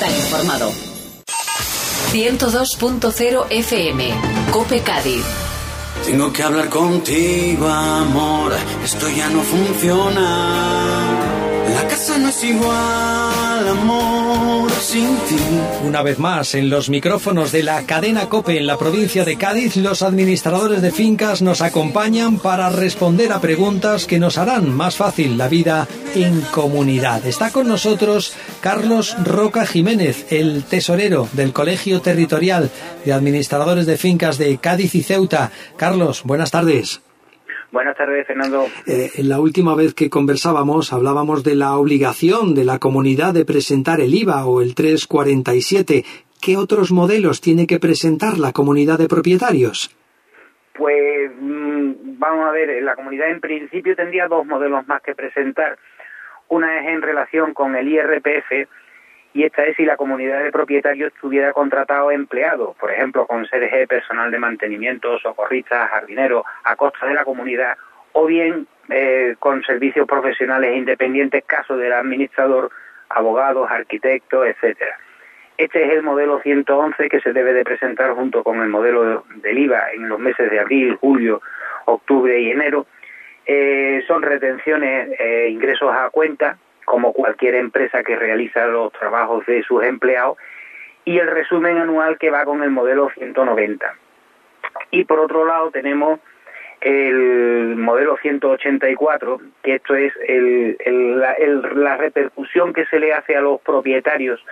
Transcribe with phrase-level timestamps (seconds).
[0.00, 0.70] Está informado.
[2.12, 4.14] 102.0 FM.
[4.52, 5.24] Cope Cádiz.
[6.06, 8.52] Tengo que hablar contigo, amor.
[8.84, 11.18] Esto ya no funciona.
[11.74, 14.17] La casa no es igual, amor,
[15.84, 19.76] Una vez más, en los micrófonos de la cadena COPE en la provincia de Cádiz,
[19.76, 25.36] los administradores de fincas nos acompañan para responder a preguntas que nos harán más fácil
[25.36, 27.26] la vida en comunidad.
[27.26, 32.70] Está con nosotros Carlos Roca Jiménez, el tesorero del Colegio Territorial
[33.04, 35.50] de Administradores de Fincas de Cádiz y Ceuta.
[35.76, 37.00] Carlos, buenas tardes.
[37.70, 38.64] Buenas tardes, Fernando.
[38.86, 44.00] Eh, la última vez que conversábamos hablábamos de la obligación de la comunidad de presentar
[44.00, 46.04] el IVA o el 347.
[46.40, 49.94] ¿Qué otros modelos tiene que presentar la comunidad de propietarios?
[50.72, 55.78] Pues mm, vamos a ver, la comunidad en principio tendría dos modelos más que presentar.
[56.48, 58.68] Una es en relación con el IRPF
[59.34, 63.86] y esta es si la comunidad de propietarios tuviera contratado empleados, por ejemplo, con CDG,
[63.86, 67.76] personal de mantenimiento, socorristas, jardineros, a costa de la comunidad,
[68.12, 72.70] o bien eh, con servicios profesionales independientes, caso del administrador,
[73.10, 74.98] abogados, arquitectos, etcétera.
[75.58, 79.58] Este es el modelo 111 que se debe de presentar junto con el modelo del
[79.58, 81.42] IVA en los meses de abril, julio,
[81.84, 82.86] octubre y enero.
[83.44, 86.58] Eh, son retenciones, eh, ingresos a cuenta,
[86.88, 90.38] como cualquier empresa que realiza los trabajos de sus empleados,
[91.04, 93.94] y el resumen anual que va con el modelo 190.
[94.90, 96.20] Y por otro lado tenemos
[96.80, 100.12] el modelo 184, que esto es
[100.86, 104.44] la, repercusión que se le hace a los propietarios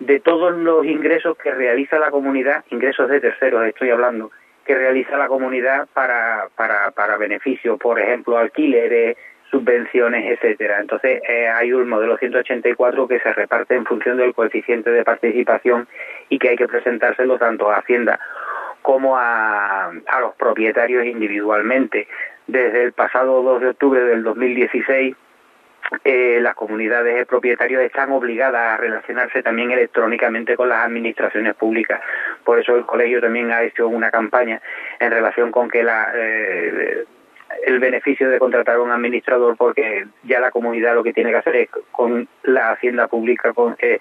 [0.00, 4.30] de todos los ingresos que realiza la comunidad, ingresos de terceros estoy hablando,
[4.64, 9.16] que realiza la comunidad para, para, para beneficios, por ejemplo, alquileres,
[9.54, 10.80] subvenciones, etcétera.
[10.80, 15.86] Entonces eh, hay un modelo 184 que se reparte en función del coeficiente de participación
[16.28, 18.18] y que hay que presentárselo tanto a Hacienda
[18.82, 22.08] como a, a los propietarios individualmente.
[22.48, 25.14] Desde el pasado 2 de octubre del 2016
[26.02, 32.00] eh, las comunidades de propietarios están obligadas a relacionarse también electrónicamente con las administraciones públicas.
[32.42, 34.60] Por eso el colegio también ha hecho una campaña
[34.98, 37.04] en relación con que la, eh,
[37.66, 41.36] el beneficio de contratar a un administrador porque ya la comunidad lo que tiene que
[41.36, 43.98] hacer es con la hacienda pública con, eh,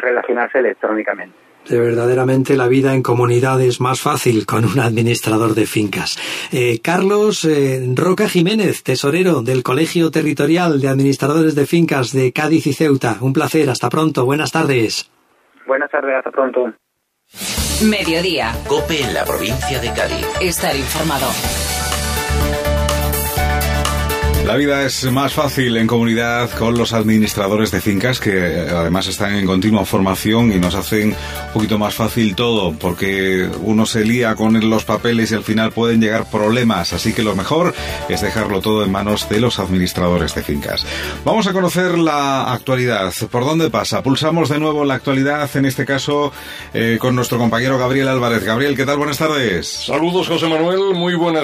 [0.00, 1.36] relacionarse electrónicamente.
[1.68, 6.18] De verdaderamente la vida en comunidad es más fácil con un administrador de fincas.
[6.52, 12.66] Eh, Carlos eh, Roca Jiménez, tesorero del Colegio Territorial de Administradores de Fincas de Cádiz
[12.66, 13.16] y Ceuta.
[13.22, 15.10] Un placer, hasta pronto, buenas tardes.
[15.66, 16.74] Buenas tardes, hasta pronto.
[17.82, 18.52] Mediodía.
[18.68, 20.26] Cope en la provincia de Cádiz.
[20.42, 21.26] Estar informado.
[24.46, 29.34] La vida es más fácil en comunidad con los administradores de fincas que además están
[29.34, 34.36] en continua formación y nos hacen un poquito más fácil todo porque uno se lía
[34.36, 36.92] con los papeles y al final pueden llegar problemas.
[36.92, 37.74] Así que lo mejor
[38.08, 40.86] es dejarlo todo en manos de los administradores de fincas.
[41.24, 43.12] Vamos a conocer la actualidad.
[43.32, 44.04] ¿Por dónde pasa?
[44.04, 46.32] Pulsamos de nuevo la actualidad, en este caso
[46.72, 48.44] eh, con nuestro compañero Gabriel Álvarez.
[48.44, 48.98] Gabriel, ¿qué tal?
[48.98, 49.86] Buenas tardes.
[49.86, 50.94] Saludos, José Manuel.
[50.94, 51.42] Muy buenas